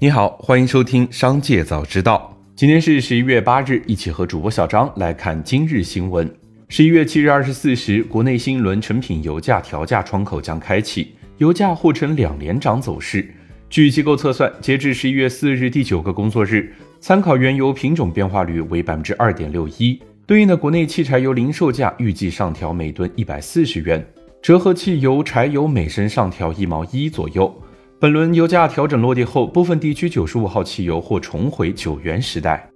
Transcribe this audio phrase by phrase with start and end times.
[0.00, 2.32] 你好，欢迎收听《商界早知道》。
[2.54, 6.32] 今天是十一月八日，一起和主播小张来看今日新闻。
[6.68, 13.28] 十一月七日二十四时，国内新一轮成品油价调价窗口将开启，油价或呈两连涨走势。
[13.68, 24.06] 据机构测算，截至十一月四日第九个工作日，参考原油品种变化率为百分之二点六一，对应的国内汽柴油零售价预计上调每吨一百四十元，
[24.40, 27.52] 折合汽油、柴油每升上调一毛一左右。
[28.00, 32.70] 本轮油价调整落地后，部分地区九十五号汽油或重回九元时代。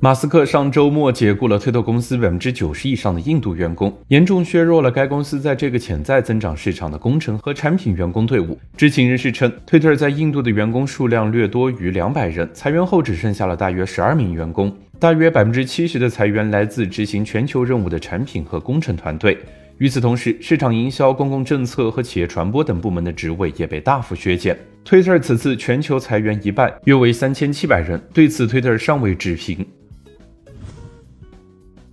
[0.00, 8.58] 马斯克上周末解雇了推特公司百分之九十以上的印度员工，严重削弱了该公司在这个潜在增长市场的工程和产品员工队伍。
[8.76, 19.38] 知情人士称，推特在印度的员工数量略多于两百人，裁员后只剩下了大约十二名员工，大约百分之七十的裁员来自执行全球任务的产品和工程团队。
[19.78, 24.56] 与此同时，市场营销、公共政策和企业传播等部门的职位也被大幅削减。
[24.86, 28.00] Twitter 此次全球裁员一半，约为三千七百人。
[28.14, 29.66] 对此，Twitter 尚未置评。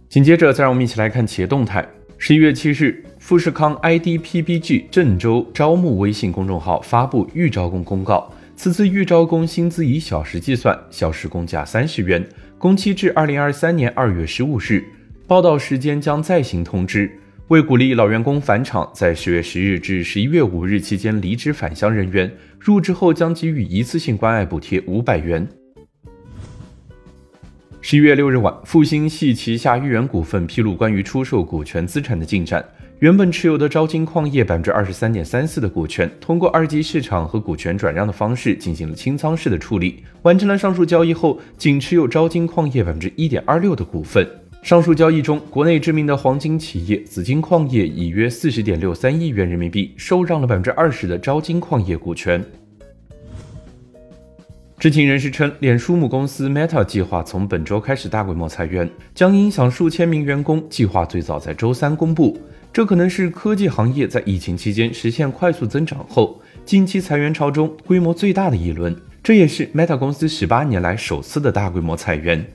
[0.07, 1.85] 紧接着，再让我们一起来看企业动态。
[2.17, 8.31] 十一月七日，富士康 IDPBG 郑州招募微信公众号发布预招工公告。
[8.55, 12.25] 此次预招工薪资以小时计算，小时工价三十元，
[12.57, 14.85] 工期至二零二三年二月十五日，
[15.27, 17.11] 报到时间将再行通知。
[17.53, 25.47] 为鼓励老员工返厂，在十月十日至十一月五日期间离职返乡人员入职后将给予一次性关爱补贴五百元。
[27.79, 32.65] 十一月六日晚，复星系旗下豫园股份披露关于出售股权资产的进展。
[32.97, 44.27] 原本持有的招金矿业百分之二十三点三四的股权，通过二级市场和股权转让的方式进行了清仓式的处理，完成了上述交易后，仅持有招金矿业百分之一点二六的股份。
[44.63, 52.41] 上述交易中，国内知名的黄金企业紫金矿业以约四十点六三亿元人民币受让了百分之二十的招金矿业股权。
[54.79, 60.65] 知情人士称，脸书母公司 Meta 计划从本周开始大规模裁员，将影响数千名员工。
[60.69, 62.39] 计划最早在周三公布，
[62.71, 68.95] 这可能是科技行业在疫情期间实现快速增长后，近期裁员潮中规模最大的一轮。
[69.21, 72.45] 这也是 Meta 公司十八年来首次的大规模裁员。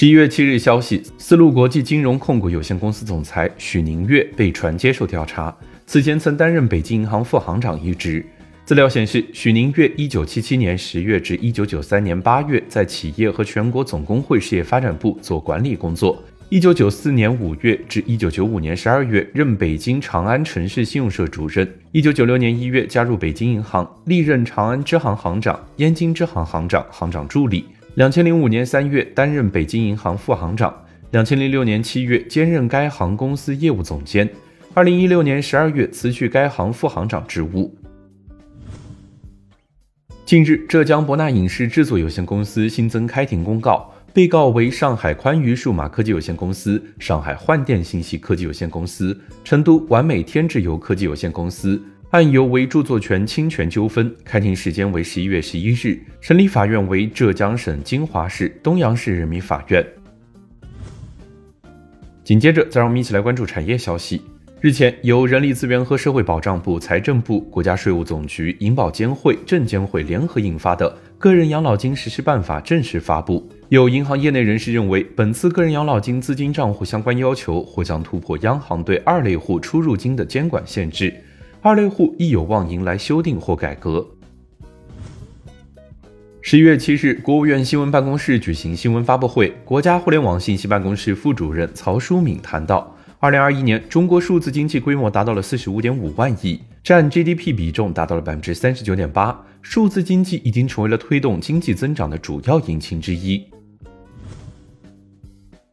[0.00, 5.52] 十一月七日，消息，丝路国际金融控股有限公司总裁许宁月被传接受调查。
[5.86, 8.24] 此前曾担任北京银行副行长一职。
[8.64, 16.22] 资料显示，许宁月一九七七年十月至一九九三年八月在企业和全国总工会事业发展部做管理工作。
[16.48, 21.68] 一九九四年五月至一九九五年十二月任北京长安城市信用社主任。
[21.90, 27.64] 一九九六年一月加入北京银行，历任长安支行行长、燕京支行行长、行长助理。
[27.98, 30.72] 两千零五年三月担任北京银行副行长，
[31.10, 34.30] 两千零六年七月兼任该行公司业务总监，
[34.72, 37.76] 二零一六年十二月辞去该行副行长职务。
[40.24, 51.82] 近日，浙江博纳影视制作有限公司新增开庭公告，被告为上海宽娱数码科技有限公司、上海幻电信息科技有限公司、成都完美天智游科技有限公司。
[52.10, 59.86] 案由为著作权侵权纠纷，开庭时间为十一月十一日，审理法院为浙江省金华市东阳市人民法院。
[62.24, 64.22] 紧接着，再让我们一起来关注产业消息。
[64.62, 73.46] 日前，由人力资源和社会保障部、财政部、国家税务总局、银保监会、证监会联合印发的《个人养老金实施办法》正式发布。
[73.68, 81.14] 有银行业内人士认为，本次个人养老金资金账户相关要求或将突破央行对二类户出入金的监管限制。
[81.60, 84.06] 二类户亦有望迎来修订或改革。
[86.40, 103.44] 十一月七日，国务院新闻办公室举行新闻发布会，国家互联网信息办公室副主任曹淑敏谈到，二零二一年中国数字经济规模达到了四十五点五万亿，占 GDP 比重达到了百分之三十九点八，数字经济已经成为了推动经济增长的主要引擎之一。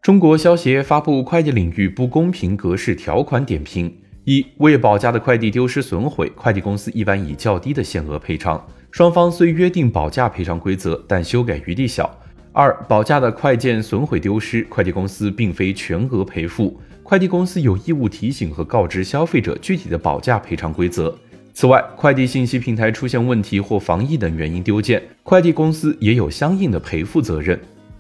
[0.02, 3.92] 中国消协发布快递领域不公平格式条款点评。
[4.26, 8.64] 一未保价的快递丢失损毁，快递公司一般以较低的限额赔偿。
[8.90, 12.10] 双方虽约定保价赔偿规则，但修改余地小。
[12.52, 21.16] 二保价的快件损毁丢失，快递公司并非全额赔付，快递公司有义务提醒和告知消费者具体的保价赔偿规则。
[21.54, 27.60] 此外，快递信息平台出现问题或防疫等原因丢件，快递公司也有相应的赔付责任。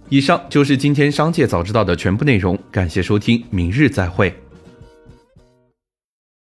[0.09, 4.33] 以上就是今天商界早知道的全部内容，感谢收听，明日再会。